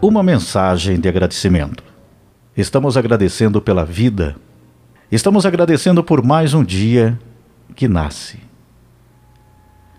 uma 0.00 0.22
mensagem 0.22 1.00
de 1.00 1.08
agradecimento. 1.08 1.82
Estamos 2.56 2.96
agradecendo 2.96 3.60
pela 3.60 3.84
vida, 3.84 4.36
estamos 5.10 5.44
agradecendo 5.44 6.02
por 6.04 6.24
mais 6.24 6.54
um 6.54 6.64
dia 6.64 7.18
que 7.74 7.88
nasce. 7.88 8.38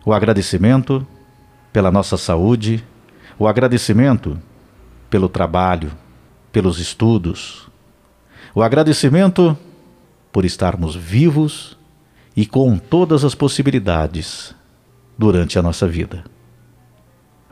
O 0.05 0.13
agradecimento 0.13 1.05
pela 1.73 1.91
nossa 1.91 2.17
saúde, 2.17 2.83
o 3.37 3.47
agradecimento 3.47 4.39
pelo 5.09 5.27
trabalho, 5.27 5.91
pelos 6.51 6.79
estudos, 6.79 7.69
o 8.55 8.61
agradecimento 8.63 9.57
por 10.31 10.45
estarmos 10.45 10.95
vivos 10.95 11.77
e 12.35 12.45
com 12.45 12.77
todas 12.77 13.25
as 13.25 13.35
possibilidades 13.35 14.55
durante 15.17 15.59
a 15.59 15.61
nossa 15.61 15.87
vida. 15.87 16.23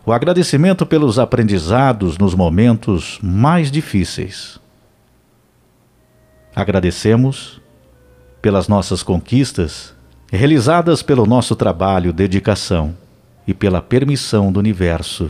O 0.07 0.13
agradecimento 0.13 0.85
pelos 0.85 1.19
aprendizados 1.19 2.17
nos 2.17 2.33
momentos 2.33 3.19
mais 3.21 3.69
difíceis. 3.69 4.57
Agradecemos 6.55 7.59
pelas 8.41 8.69
nossas 8.69 9.03
conquistas 9.03 9.93
realizadas 10.31 11.03
pelo 11.03 11.25
nosso 11.25 11.57
trabalho, 11.57 12.13
dedicação 12.13 12.95
e 13.45 13.53
pela 13.53 13.81
permissão 13.81 14.49
do 14.49 14.61
universo 14.61 15.29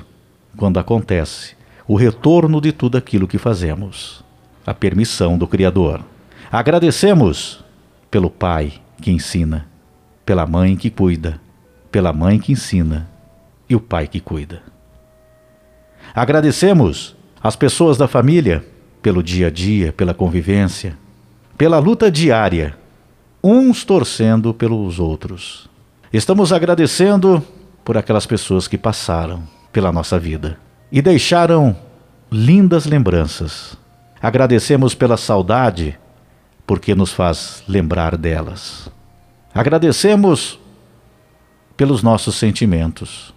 quando 0.55 0.79
acontece 0.79 1.55
o 1.87 1.95
retorno 1.95 2.61
de 2.61 2.71
tudo 2.71 2.99
aquilo 2.99 3.27
que 3.27 3.39
fazemos. 3.39 4.23
A 4.63 4.75
permissão 4.75 5.39
do 5.39 5.47
Criador. 5.47 6.01
Agradecemos 6.51 7.65
pelo 8.11 8.29
Pai 8.29 8.73
que 9.01 9.09
ensina, 9.09 9.67
pela 10.23 10.45
Mãe 10.45 10.77
que 10.77 10.91
cuida, 10.91 11.41
pela 11.91 12.13
Mãe 12.13 12.37
que 12.37 12.51
ensina 12.51 13.16
e 13.69 13.75
o 13.75 13.79
Pai 13.79 14.07
que 14.07 14.19
cuida. 14.19 14.61
Agradecemos 16.13 17.15
as 17.41 17.55
pessoas 17.55 17.97
da 17.97 18.07
família 18.07 18.65
pelo 19.01 19.21
dia 19.21 19.47
a 19.47 19.49
dia, 19.49 19.93
pela 19.93 20.13
convivência, 20.13 20.97
pela 21.57 21.79
luta 21.79 22.11
diária, 22.11 22.77
uns 23.43 23.83
torcendo 23.83 24.53
pelos 24.53 24.99
outros. 24.99 25.69
Estamos 26.11 26.51
agradecendo 26.51 27.43
por 27.83 27.97
aquelas 27.97 28.25
pessoas 28.25 28.67
que 28.67 28.77
passaram 28.77 29.43
pela 29.71 29.91
nossa 29.91 30.17
vida 30.17 30.59
e 30.91 31.01
deixaram 31.01 31.75
lindas 32.31 32.85
lembranças. 32.85 33.77
Agradecemos 34.21 34.95
pela 34.95 35.17
saudade, 35.17 35.97
porque 36.65 36.95
nos 36.95 37.13
faz 37.13 37.63
lembrar 37.67 38.17
delas. 38.17 38.89
Agradecemos 39.53 40.59
pelos 41.75 42.01
nossos 42.03 42.35
sentimentos, 42.35 43.33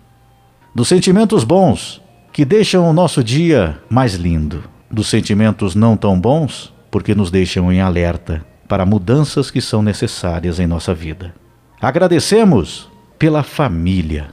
dos 0.74 0.88
sentimentos 0.88 1.44
bons 1.44 2.00
que 2.32 2.44
deixam 2.44 2.88
o 2.88 2.92
nosso 2.92 3.24
dia 3.24 3.80
mais 3.88 4.14
lindo, 4.14 4.62
dos 4.90 5.08
sentimentos 5.08 5.74
não 5.74 5.96
tão 5.96 6.18
bons 6.18 6.72
porque 6.90 7.14
nos 7.14 7.30
deixam 7.30 7.72
em 7.72 7.80
alerta 7.80 8.44
para 8.68 8.86
mudanças 8.86 9.50
que 9.50 9.60
são 9.60 9.82
necessárias 9.82 10.60
em 10.60 10.66
nossa 10.66 10.94
vida. 10.94 11.34
Agradecemos 11.80 12.88
pela 13.18 13.42
família. 13.42 14.28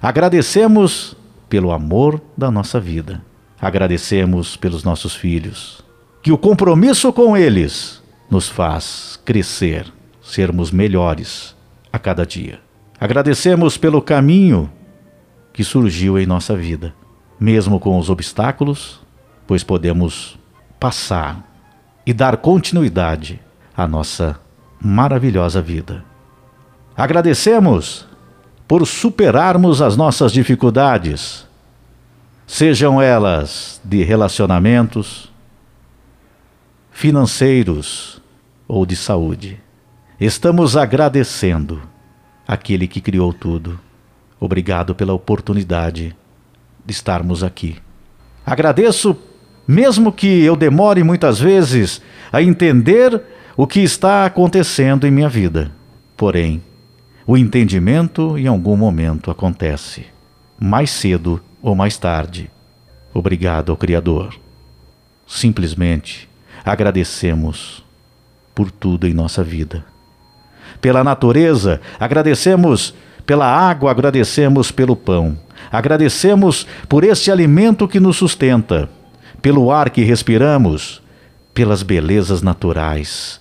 Agradecemos 0.00 1.16
pelo 1.48 1.70
amor 1.70 2.20
da 2.36 2.50
nossa 2.50 2.80
vida. 2.80 3.22
Agradecemos 3.60 4.56
pelos 4.56 4.84
nossos 4.84 5.14
filhos. 5.14 5.84
Que 6.22 6.32
o 6.32 6.38
compromisso 6.38 7.12
com 7.12 7.36
eles 7.36 8.02
nos 8.30 8.48
faz 8.48 9.20
crescer, 9.24 9.86
sermos 10.22 10.70
melhores 10.70 11.54
a 11.92 11.98
cada 11.98 12.24
dia. 12.24 12.60
Agradecemos 12.98 13.76
pelo 13.76 14.00
caminho 14.00 14.70
que 15.54 15.62
surgiu 15.62 16.18
em 16.18 16.26
nossa 16.26 16.56
vida, 16.56 16.92
mesmo 17.38 17.78
com 17.78 17.96
os 17.96 18.10
obstáculos, 18.10 19.00
pois 19.46 19.62
podemos 19.62 20.36
passar 20.80 21.48
e 22.04 22.12
dar 22.12 22.36
continuidade 22.38 23.40
à 23.74 23.86
nossa 23.86 24.38
maravilhosa 24.82 25.62
vida. 25.62 26.04
Agradecemos 26.96 28.06
por 28.66 28.84
superarmos 28.84 29.80
as 29.80 29.96
nossas 29.96 30.32
dificuldades, 30.32 31.46
sejam 32.46 33.00
elas 33.00 33.80
de 33.84 34.02
relacionamentos, 34.02 35.32
financeiros 36.90 38.20
ou 38.66 38.84
de 38.84 38.96
saúde. 38.96 39.60
Estamos 40.18 40.76
agradecendo 40.76 41.80
aquele 42.46 42.88
que 42.88 43.00
criou 43.00 43.32
tudo. 43.32 43.78
Obrigado 44.38 44.94
pela 44.94 45.12
oportunidade 45.12 46.14
de 46.84 46.92
estarmos 46.92 47.42
aqui. 47.42 47.76
Agradeço, 48.44 49.16
mesmo 49.66 50.12
que 50.12 50.42
eu 50.42 50.54
demore 50.56 51.02
muitas 51.02 51.40
vezes 51.40 52.02
a 52.32 52.42
entender 52.42 53.22
o 53.56 53.66
que 53.66 53.80
está 53.80 54.26
acontecendo 54.26 55.06
em 55.06 55.10
minha 55.10 55.28
vida. 55.28 55.70
Porém, 56.16 56.62
o 57.26 57.36
entendimento 57.36 58.36
em 58.36 58.46
algum 58.46 58.76
momento 58.76 59.30
acontece, 59.30 60.06
mais 60.60 60.90
cedo 60.90 61.40
ou 61.62 61.74
mais 61.74 61.96
tarde. 61.96 62.50
Obrigado 63.14 63.70
ao 63.70 63.78
Criador. 63.78 64.34
Simplesmente 65.26 66.28
agradecemos 66.64 67.82
por 68.54 68.70
tudo 68.70 69.06
em 69.06 69.14
nossa 69.14 69.42
vida. 69.42 69.84
Pela 70.80 71.02
natureza, 71.02 71.80
agradecemos 71.98 72.94
pela 73.26 73.46
água, 73.46 73.90
agradecemos 73.90 74.70
pelo 74.70 74.96
pão. 74.96 75.38
Agradecemos 75.70 76.66
por 76.88 77.04
este 77.04 77.30
alimento 77.30 77.88
que 77.88 77.98
nos 77.98 78.16
sustenta, 78.16 78.88
pelo 79.40 79.70
ar 79.72 79.90
que 79.90 80.02
respiramos, 80.02 81.02
pelas 81.52 81.82
belezas 81.82 82.42
naturais 82.42 83.40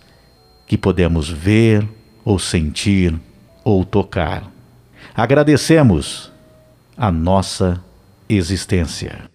que 0.67 0.77
podemos 0.77 1.29
ver 1.29 1.87
ou 2.23 2.39
sentir 2.39 3.13
ou 3.63 3.83
tocar. 3.83 4.49
Agradecemos 5.15 6.31
a 6.97 7.11
nossa 7.11 7.79
existência. 8.29 9.32